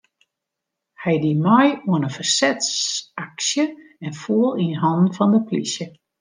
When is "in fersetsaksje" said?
2.07-3.65